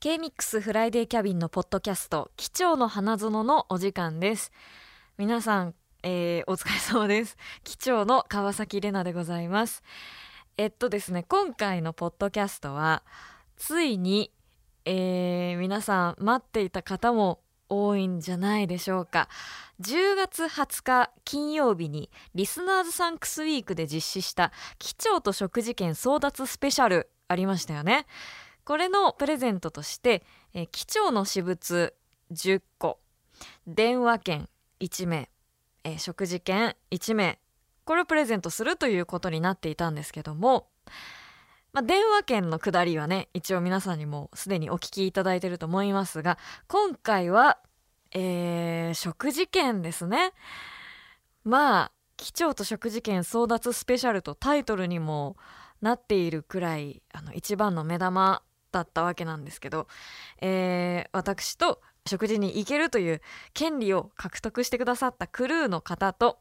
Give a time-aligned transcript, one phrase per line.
[0.00, 4.50] K-MIX フライデーキャビンのポッドキャスト「機長の花園」のお時間です。
[5.18, 7.36] 皆さん、えー、お疲れ様です。
[7.64, 9.82] 機長の川崎玲奈でございます。
[10.56, 13.02] えっとですね今回のポッドキャストは
[13.58, 14.32] ついに、
[14.86, 19.28] えー、皆さん待っていた方も多いんじゃないでしょうか。
[19.82, 28.06] 10月20日金曜日にリスナーズサンクスウィークで実施した機長と食事券争奪スペシャルありましたよね。
[28.70, 30.22] これのプレゼントとして、
[30.54, 31.92] えー、機長の私物
[32.30, 33.00] 10個。
[33.66, 35.28] 電話券1名、
[35.82, 37.40] えー、食事券1名。
[37.84, 40.68] これをプレゼントするということになっていたんですけども、
[41.72, 47.58] まあ、電話券のくだりはね一応皆さんにもすでにお聞きいただいてると思いますが今回は、
[48.12, 50.32] えー、食事券ですね。
[51.42, 55.36] まあ機長と食事券争奪スペシャルとタイトルにも
[55.82, 59.86] なっているくらいあの一番の目玉だったわけなんですけど、
[60.40, 63.20] えー、私と食事に行けるという
[63.52, 66.38] 権利を獲得してくださったクルーの方と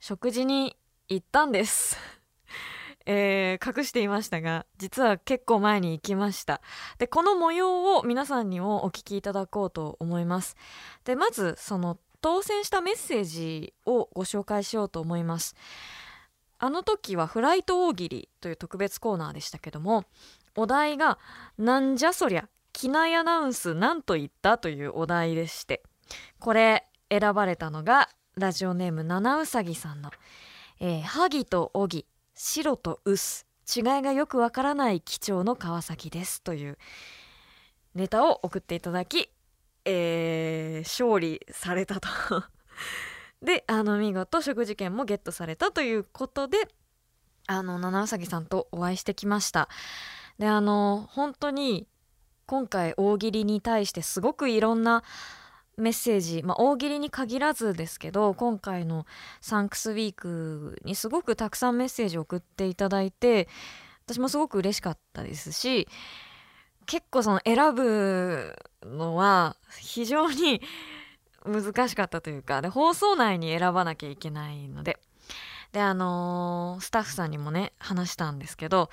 [0.00, 0.76] 食事に
[1.08, 1.96] 行ったんです。
[3.06, 6.60] えー、隠していましたが実は結構前に行きました。
[6.98, 10.56] でこの模様を皆さんにもお聞きいただこうと思います。
[11.04, 15.56] でまずその当選したメッセージをご紹介しようと思います。
[16.60, 20.04] あの時はフライト大喜利という特別コーナーでしたけども
[20.58, 21.18] お題が
[21.56, 25.82] 「なんじゃそりゃ機内アナウンスなんと言った?」というお題でして
[26.40, 30.10] これ選ばれたのがラジオネーム七うさぎさんの
[30.80, 36.78] 「えー、萩と荻白と薄違いがよくわからない機長の川崎です」という
[37.94, 39.30] ネタを送っていただき、
[39.84, 42.08] えー、勝利されたと
[43.42, 46.68] であの見事食事券もゲットされたということで
[47.46, 49.68] あの七うさぎさんとお会いしてきました
[50.38, 51.86] であの本当に
[52.46, 55.02] 今回大喜利に対してすごくいろんな
[55.76, 59.06] メッセージ、まあ、大喜利に限らずですけど今回の
[59.40, 63.48] サンクスウィークにすごくたくさんメッセージを送っていただいて
[64.06, 65.86] 私もすごく嬉しかったですし
[66.86, 70.60] 結構その選ぶのは非常に
[71.44, 74.98] 難しかったというかで放送内に選ばなきゃいけないので。
[75.70, 78.88] であのー、スタッフさんにもね話したんですけど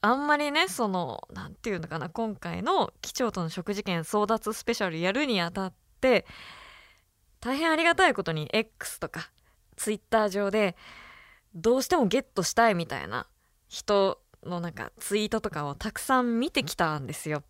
[0.00, 6.26] あんまりねその何て言うのかな今回の機長との食事券争奪スペシャルやるにあたって
[7.40, 9.30] 大変ありがたいことに X とか
[9.76, 10.76] Twitter 上で
[11.54, 13.26] どうしてもゲットしたいみたいな
[13.68, 17.42] 人のなんかツイートとかをたくさん見てきたんですよ。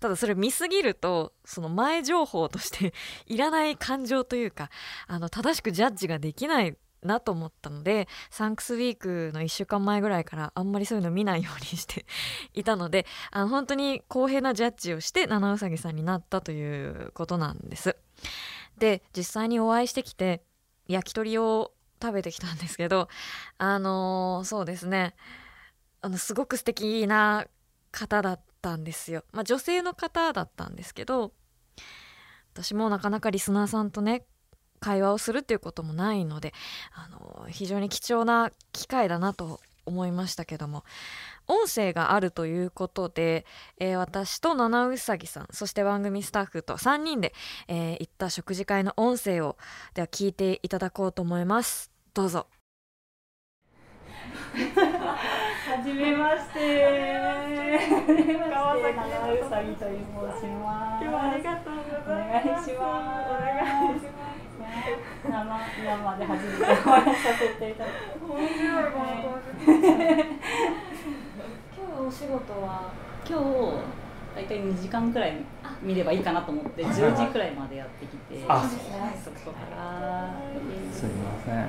[0.00, 2.92] ただそれ見すぎるとその前情報として
[3.26, 4.68] いらない感情というか
[5.06, 12.04] あの正しくジャッジができないなと思ったのでサンクスウィークの1週間前ぐらいからあんまりそういうの見ないようにして
[12.54, 17.96] いたのであの本当に公平なジャッジをして七うさぎさんになったということなんです。
[18.78, 20.42] で実際にお会いしてきて
[20.88, 21.72] 焼き鳥を
[22.02, 23.08] 食べてきたんですけど
[23.58, 25.14] あのー、そうですね
[26.00, 27.46] あのすごく素敵な
[27.92, 29.24] 方だったんですよ。
[29.32, 31.32] まあ、女性の方だったんですけど
[32.54, 34.24] 私もなかなかリスナーさんとね
[34.80, 36.52] 会話をするっていうこともないので
[36.92, 40.84] あの非常に貴重な機会だなと思いましたけども
[41.46, 43.44] 音声があるということで、
[43.78, 47.34] えー、私と七うさぎさんそして番組スタッフと3人で、
[47.68, 49.56] えー、行った食事会の音声を
[49.94, 51.90] では聞いていただこうと思います。
[52.14, 52.46] どうぞ。
[54.52, 57.20] はじめまして。
[58.50, 59.90] 川崎七うさぎと申
[60.40, 61.04] します。
[61.04, 62.70] 今日はありがとうございます。
[62.70, 64.29] お願いします
[65.22, 69.04] 生生で初めてお会いさせていただき面白いこの
[71.76, 72.92] 今日お仕事は
[73.28, 73.44] 今日
[74.34, 75.34] 大体2時間くらい
[75.82, 80.34] 見ればいいかなと思って10時くらいまでやってきてあそうですねそこから
[80.92, 81.68] すみません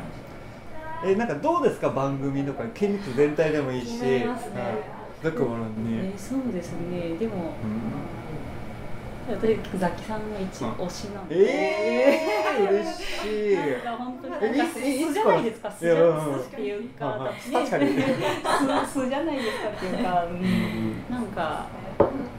[1.04, 4.28] えなんかどうですか番組とか県立全体でもいいし、ね、
[5.24, 8.22] どこもね、そうですねでも、うん
[9.78, 11.36] ザキさんの一推しなんで。
[11.36, 12.20] え
[12.60, 13.56] えー、嬉しい。
[13.86, 15.72] なんか本当になんか素じゃないですか。
[15.72, 17.88] 素じゃっていうか、確かに
[18.88, 20.26] 素じゃないですかっていうか、
[21.10, 21.66] なんか。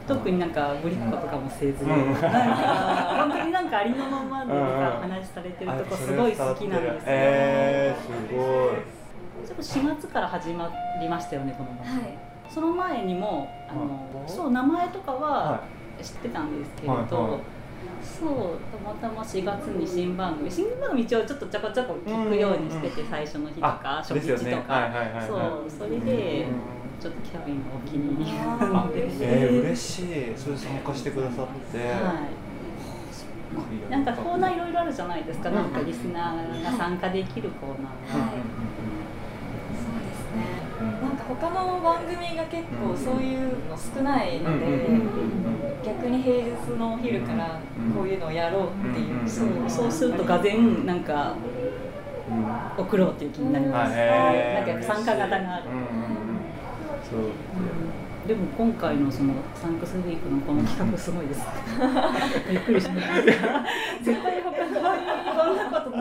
[0.07, 2.29] 特になんかぶりっ子とかもせず、なんか
[3.19, 7.01] 本当になんかありのままで話されてるとこすごい好きなんですよ。
[7.07, 9.03] えー、すごい。
[9.47, 10.71] ちょっと4月から始ま
[11.01, 12.03] りましたよねこの番組。
[12.03, 12.19] はい、
[12.51, 15.63] その前にもあのそう名前とかは。
[16.03, 17.41] 知ってたんですけれど、はいはい、
[18.03, 18.29] そう
[18.71, 24.91] たまたま4月に新番組新番組一応ちょっとちょこちょこ聞くようにしてて、最初の日とか初日とか、
[25.27, 26.47] そうそれで。
[27.03, 30.33] ちょっとキャビンがお気に入りなあので、えー、嬉しい。
[30.37, 32.29] それ参加してくださって、は
[33.89, 38.19] い、なんかコーナーいろいろあるじゃないですか、なんかリスナーが参加できるコーナー。
[38.19, 38.33] が、は
[41.23, 44.89] か他の番組が結構そういうの少ないので、
[45.85, 47.61] 逆に平日のお昼から
[47.95, 51.35] こういうのをやろうっていう、そうそうするとがぜんなんか
[52.77, 56.23] 送ろうっていう気になります、なんかやっぱ参加型がある、うんうんうん
[57.13, 57.21] そう
[58.27, 61.41] でも今回のそのサンクスウィークのこの企画すごいです。
[62.49, 63.15] びっくりしました。
[64.01, 64.43] 絶対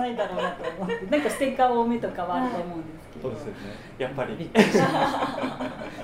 [0.02, 3.58] ないだろうなと思ってなんかステッカー多めとかはあると思うんですけど、そうですよね。
[4.00, 4.36] やっぱり。
[4.36, 4.92] びっくりしました。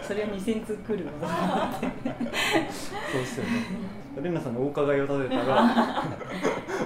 [0.03, 1.88] それは2000通来るのと思って。
[3.11, 3.49] そうですよね。
[4.21, 6.03] レナさんのお伺いを立てたら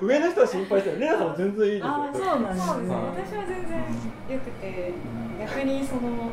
[0.02, 1.00] 上の人は心配してる。
[1.00, 1.88] レナさんは全然いいですよ。
[1.88, 2.96] あそうなんですね。
[2.96, 3.84] はい私は全然
[4.30, 4.94] 良くて
[5.40, 6.32] 逆にその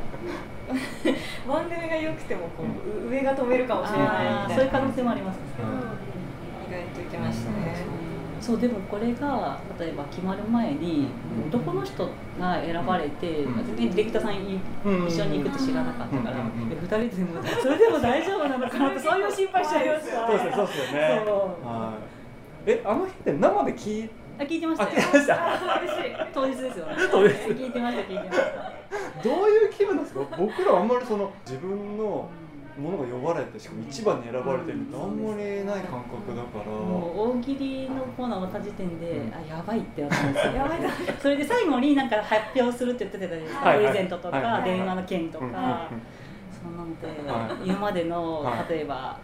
[1.46, 4.54] 番組が良くてもこうう上が止めるかもしれないみたいな。
[4.54, 5.42] そういう可能性もありますね。
[6.69, 7.75] 意外といけましたね、
[8.40, 11.08] そうでもこれが例えば決まる前に
[11.49, 12.08] 男の人
[12.40, 13.56] が選ばれて、うん。
[13.58, 21.23] 私ねディレクターさん一緒に行くって知らなかったから、うんうんうんで2人でもそれでも大丈夫なのかなってそういう心配しちゃいましたそうですねそうですよね。
[21.26, 21.67] そう。
[21.67, 21.93] は
[22.67, 22.70] い。
[22.70, 25.00] えあの日って生で聞いあ聞いてましあたよ。
[25.00, 25.35] 聞いてました。
[25.82, 26.17] 嬉しい。
[26.32, 26.93] 当日ですよね。
[27.11, 27.35] 当日。
[27.35, 29.25] 聞いてました聞いてました。
[29.25, 30.20] どういう気分なんですか？
[30.38, 32.29] 僕らあんまりその自分の
[32.78, 36.64] ものが呼ばれてしかも一番に選ばれてるってあんまりない感覚だから。
[36.64, 39.34] もう大喜利のコーナー終わった時点で、うん。
[39.34, 40.52] あやばいってなったんですよ。
[40.62, 40.88] やばいな。
[41.20, 45.69] それで最後になんか発表するって言ってたじゃないですか、プレゼントとか、電話の件とか、うんうんうん。
[46.62, 47.69] そんなので、はい。
[47.69, 48.72] 今までの、はい。
[48.72, 49.19] 例えば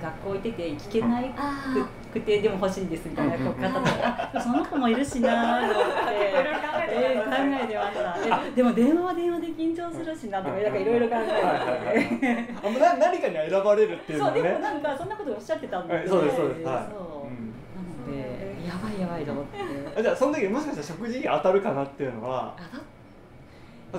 [0.00, 1.74] 学校行ってて聞けないあ
[2.12, 7.30] くてでも欲しいですみたいな方とか、その子もいるしなーと思っていろいろ考えー考
[7.64, 8.46] えてました。
[8.46, 12.54] えでも電話は電話で緊張するしなとかなんかいろいろ考えて。
[12.62, 16.62] あもうな何かには選ばれるっていうのそうでもなんかそんなことおっしゃってたんで、はいそうですそうです。
[16.64, 16.84] はい。
[16.92, 17.28] そう。
[17.28, 17.54] うん。
[17.74, 19.58] なのでやばいやばいと思って。
[19.96, 22.78] あじゃあその時もしかしたら食事に当たるかなっていうのはあだ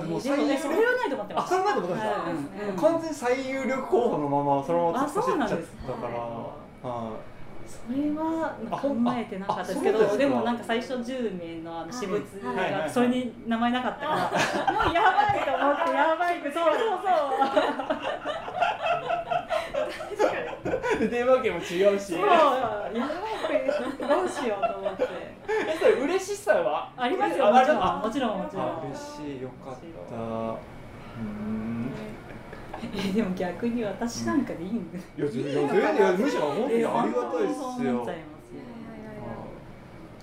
[0.00, 2.82] ってもうでもねそれはないと思ってまあすそれはないと思ってました。
[2.82, 5.36] 完全に最有力候補のままそのまま突っ走っちゃったから。
[5.36, 5.70] あそうなんです
[6.86, 7.33] はい
[7.66, 14.30] それはあ考えてなかったですけどでもなんか最初10名のあの私物がそれに名前なかったから
[14.84, 16.80] もう やばいと思ってやばいってそうそうそ
[20.96, 21.00] う。
[21.00, 22.12] で電話券も違うし。
[22.12, 22.94] そうやばいっ
[23.96, 25.08] てどうしようと思って。
[25.48, 26.90] えそれ嬉しさは？
[26.96, 28.66] ありますよあもちろあんもちろんもちろん。
[28.66, 28.94] あ嬉
[29.34, 29.80] しいよかった。
[30.16, 30.18] う
[31.22, 31.90] ん
[32.96, 38.08] えでも逆に私なんかでいいんですいやいやいやむしろ本当にありがたいですよ。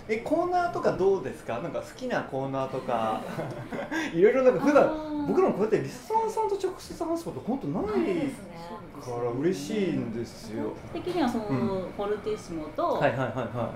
[0.09, 1.59] えコーナーとかどうですか？
[1.59, 3.21] なんか好きなコーナーとか。
[4.13, 5.27] いろいろなんか普あ段ー。
[5.27, 8.51] 僕らもこうやってリスナーさんと直接話すこと本当ないないですね
[8.99, 10.73] から嬉しいんですよ。
[10.93, 11.57] 的にはその、うん。
[11.95, 13.71] フォルテッシモとはいはいはいは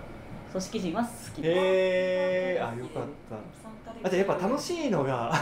[0.55, 1.39] 組織人は好き。
[1.39, 3.35] いです、へえあよかった。
[4.07, 5.33] あじゃあやっぱ楽しいのが。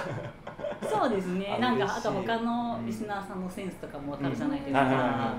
[0.89, 1.53] そうですね。
[1.57, 5.35] あなんかあと他のリスナーさんのセンスとかもわかるじゃないですか、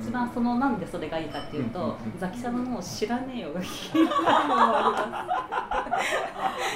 [0.00, 1.96] 一番そのなんでそれがいいかっていうと、うんうんうん。
[2.18, 4.14] ザキさんの「知らねえよ」が聞いた
[4.48, 5.26] のもあ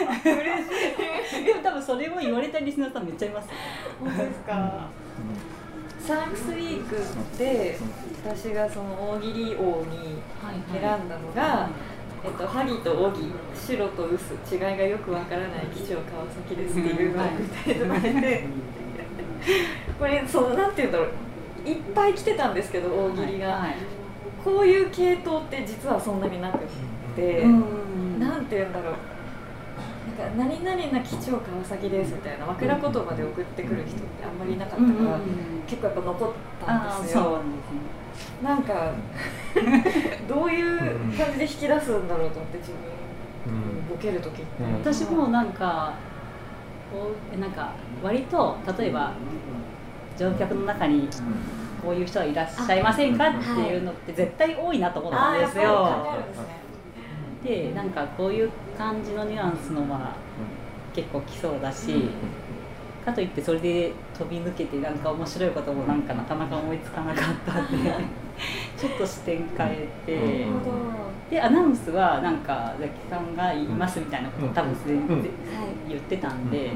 [0.01, 0.43] ります嬉
[1.31, 1.45] しい。
[1.45, 3.53] でも多分それを言われたリスナーさんめっちゃいますよ。
[4.01, 4.89] 本当ですか？
[6.07, 6.97] サンクスウィーク
[7.39, 7.79] で
[8.23, 10.19] 私がその大喜利王に
[10.71, 11.71] 選んだのが、
[12.23, 17.71] えっと、萩と荻白と薄違いがよくわからない基調川崎ですっていうのを送って。
[17.71, 17.75] い。
[17.75, 18.45] て
[19.99, 21.09] これそのなんて言うんだろう。
[21.67, 23.77] いっぱい来てたんですけど大喜利が、はい。
[24.45, 26.61] こういう系統って実はそんなになくっ
[27.17, 28.21] て、うん。
[28.21, 28.95] なんて言うんだろう
[30.05, 35.21] なんか何々な基調川崎ですみたいな枕言葉で送ってくる人ってあんまりいなかったから、
[35.67, 36.33] 結構やっぱ残っ
[36.65, 37.23] たんですよ。
[37.23, 38.05] そうなんですね。
[38.43, 38.93] なんか
[40.29, 40.79] どういう
[41.17, 42.79] 感じで引き出すんだろうと思って自分
[43.91, 44.75] ボケる時って、うん。
[44.75, 45.95] 私もなんか
[46.93, 49.13] こうなんか割と例えば
[50.17, 51.09] 乗客の中に
[51.83, 55.89] こういう人はいらっしゃいませんかっていうのって絶対多いなと思ったんですよ。
[57.45, 60.15] でなんかこういう感じのニュアンスのは
[60.95, 62.09] 結構来そうだし、
[63.05, 67.91] かといってそれで飛び抜けてなんか面白いこともなんかなかなか思いつかなかったんで
[68.79, 70.47] ちょっと視点変えて。
[71.31, 75.23] でアナウンスはなんかザキさんが言いますみたいなことを多分すでにうん。
[75.89, 76.71] 言ってたんで、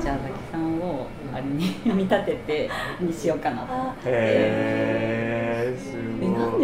[0.00, 3.66] じゃあザキさんをあれに見立ててにしようかなと。
[3.72, 4.73] あへえす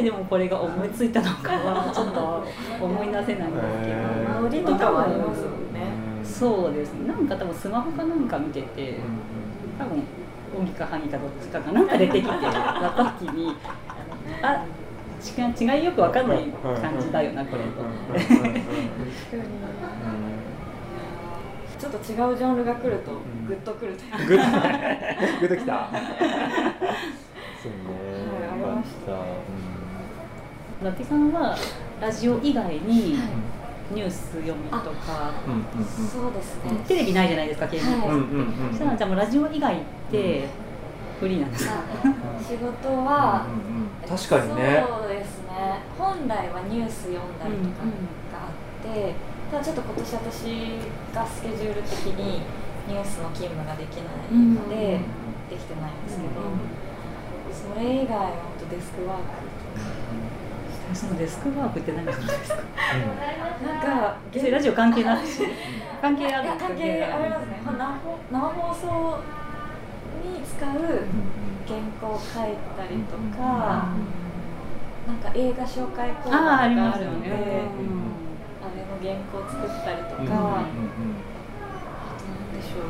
[0.03, 2.45] でででもこれが思いついたのかは ちょっと
[2.85, 3.93] 思い出せないんですけ
[4.33, 5.81] ど、ノリとかはありますもんね。
[6.25, 7.09] そうですね。
[7.09, 8.97] なんか多分スマホかなんか見てて
[9.79, 10.03] 多分
[10.57, 13.57] 音ギかハギかどっちかがなんか出てきてた時に
[14.43, 14.65] あ
[15.21, 16.45] 違い違いよくわかんない
[16.81, 17.81] 感じだよなこれと。
[17.81, 18.61] 思って。
[21.81, 23.13] ちょっと違うジャンルが来ると
[23.49, 25.89] グッとくるというか、グッグッときた
[27.63, 29.13] そうね、はいよかった、
[30.83, 31.57] ラピさんは
[32.01, 33.19] ラジオ以外に
[33.93, 35.85] ニュース読みとか、うんうんうん。
[36.09, 36.73] そうですね。
[36.89, 39.79] テレビないじゃないですか経験、はいうんうんうんそしたらじゃあもうラジオ以外っ
[40.11, 40.49] て
[41.19, 44.83] フリーなんですか、あ仕事は、うんうん確かにね。
[44.89, 45.85] そうですね。
[45.99, 47.85] 本来はニュース読んだりとか
[48.33, 49.15] があって、
[49.53, 52.41] ただちょっと今年私がスケジュール的に
[52.89, 55.05] ニュースの勤務ができないので、
[55.51, 56.41] できてないんですけど、
[57.53, 60.40] それ以外は本当デスクワーク
[60.95, 62.57] そのデスクワークって何なんですか？
[63.67, 64.17] なんか
[64.51, 65.43] ラジオ関係なくし。
[66.01, 67.61] 関係ある関係ありますね。
[67.67, 69.19] 生放生放送
[70.25, 70.69] に使う
[71.69, 73.89] 原稿を書いたりとか、
[75.07, 80.65] なんか映画紹介コーあーがあますよね、るので、あれの原稿を作ったりとか、あとなん
[82.51, 82.89] でしょう、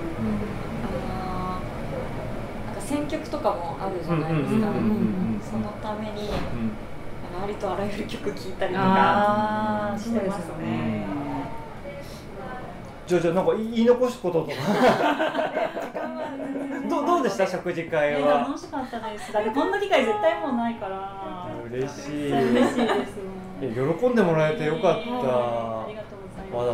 [0.86, 1.60] あの
[2.66, 4.66] なんか選曲とかもあるじゃないですか、
[5.50, 6.30] そのために
[7.42, 10.66] ありとあらゆる曲聴いたりとかああそうしてまですすよね。
[10.66, 11.06] ね
[13.06, 14.56] じゃあじゃあなんか言い残すこととか？
[16.88, 17.46] どうどうでした？
[17.46, 19.32] 食事会えは楽しかったです。
[19.32, 21.46] だってこんな機会絶対もうないから。
[21.70, 22.52] 嬉しい。
[22.52, 23.60] 嬉しいですもん。
[23.62, 25.08] え喜んでもらえてよかった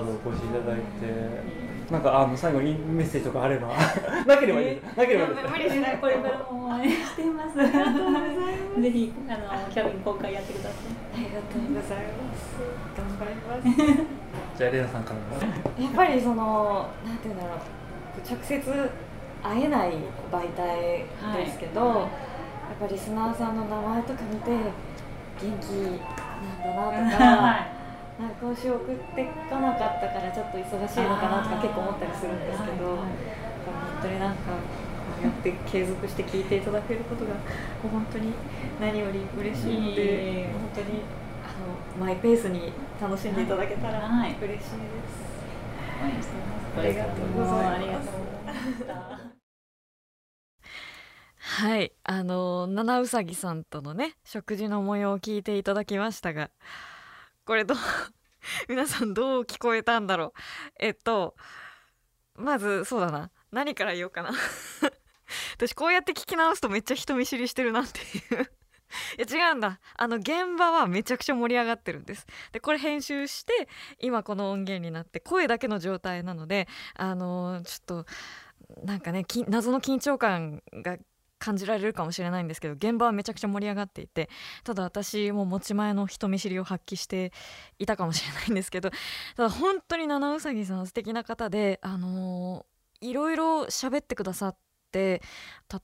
[0.01, 3.69] ざわお越しいただいてなんかあの最後にメッセージとかあれば
[4.27, 7.61] なければいいですなければいいです無理しないこれからも応援しています。
[7.61, 8.27] ありがとうございま
[8.75, 8.83] す。
[8.83, 10.73] ぜひあのキャビン公開やってください。
[11.15, 12.59] ありがとうございます。
[12.97, 14.07] 頑張ります。
[14.59, 17.59] じゃあレナさんからもやっぱりそのなんていうんだろう
[18.29, 18.91] 直接
[19.43, 19.93] 会えない
[20.33, 21.05] 媒体
[21.37, 21.97] ですけど、やっ
[22.81, 26.01] ぱリスナーさんの名前とか見て元気
[26.43, 27.25] なんだなとか、
[28.57, 33.09] なんか今週送ってこなかったからちょっと忙しいのかなとか結構思ったりするんですけど、はいはい
[33.67, 34.59] 本当になんかこ
[35.21, 37.41] うやって継続して聞いていただけることがも
[37.87, 38.33] う本当に
[38.81, 41.03] 何より嬉しいのでえ本当に
[41.43, 44.71] あのマイペースに楽しんでいただけたらはい嬉しいです。
[46.01, 46.81] 応援してます。
[46.81, 49.37] ありがとうございますありがとうございました。
[51.39, 56.51] はい、あの七うさぎさんとのね食事の模様を聞いていただきましたが
[57.45, 57.77] これどう
[58.69, 60.33] 皆さんどう聞こえたんだろう。
[60.79, 61.37] えっと
[62.35, 63.31] まずそうだな。
[63.51, 64.31] 何から言おうかな。
[65.55, 68.51] 私こうやって聞き直すとめっちゃ人見知りしてるなっていう。
[69.19, 69.81] いや違うんだ。
[69.97, 72.27] あの現場はめちゃくちゃ盛り上がってるんです。
[72.53, 78.07] でこれ編集して今この音源になって声だけの状態なのであのちょっと
[78.85, 80.99] なんかね謎の緊張感が
[81.39, 84.29] 感じられるかもしれないんですけど現場はめちゃくちゃ盛り上がっていて
[84.65, 87.33] ただ私も持ち前の人見知りを発揮して
[87.79, 88.91] いたかもしれないんですけど
[89.37, 94.57] ただ本当に七うさぎさん素敵な方であのーいろいろ喋ってくださっ
[94.93, 95.21] て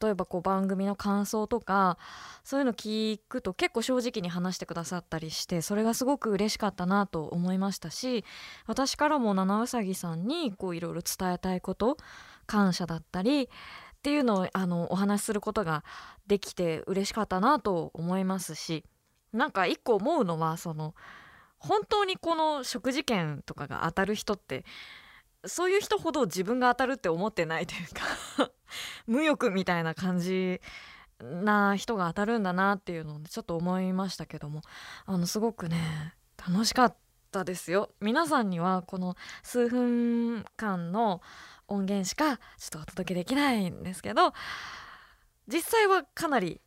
[0.03, 1.99] 例えばこう番組の感想とか
[2.45, 8.25] そういうの聞くと結構正直に話してくださったりしてそれがすごく嬉しかったなと思いましたし
[8.67, 11.99] 私からも七うさぎさんにいろいろ伝えたいこと
[12.47, 13.51] 感謝だったり
[14.03, 15.85] っていうのをあのお話しすることが
[16.27, 18.85] できて嬉しかったなと思いますし
[19.33, 20.97] なんか一個思うのはその
[21.59, 24.65] 本当にこの食事券とかが当たる人って
[25.45, 28.51] そういう人ほど自分が当たるって思ってないというか
[29.07, 30.61] 無欲みたいな感じ
[31.21, 34.63] な人が当たるんだなっていうのをちょっと思いましたけども
[35.07, 36.97] あのすごくね楽しかっ
[37.31, 37.91] たですよ。
[38.01, 41.23] 皆さんにはこの数分間の
[41.69, 44.33] 音源しかちょっとお届けできないんですけど
[45.49, 46.61] 実際はかなり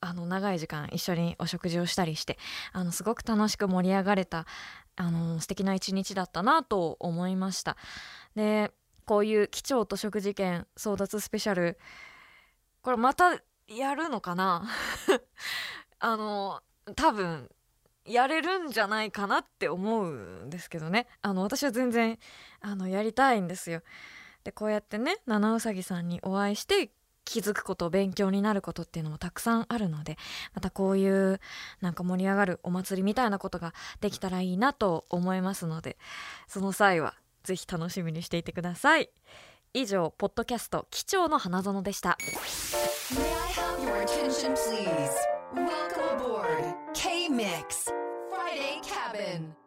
[0.00, 2.38] あの長い時間一緒にお食事をしたりして
[2.72, 4.46] あのすごく楽しく盛り上がれた
[4.96, 7.76] あの素敵な一日だったなと思いました。
[8.34, 8.72] で
[9.04, 11.78] こういう機長と食事券争奪スペシャル
[12.82, 14.68] これまたやるのかな？
[16.00, 16.60] あの
[16.96, 17.48] 多分
[18.04, 20.10] やれるんじゃないかなって思う
[20.44, 21.06] んですけどね。
[21.22, 22.18] あの私は全然
[22.60, 23.82] あのやりたいんですよ。
[24.44, 26.90] でこうやってね七うさぎさんにお会いして
[27.24, 30.16] 気づくこと勉強になることっていうのもたくさんあるので
[30.54, 31.40] またこういう
[31.80, 35.96] なんか盛り上がるお祭りみたいなことができたらいいなと思いますので
[36.48, 39.10] その際はぜひ楽しみにしていてください。
[39.74, 42.18] 以上ポッドキャスト機長の花園でした。
[45.54, 47.90] Welcome aboard K Mix
[48.30, 49.61] Friday Cabin.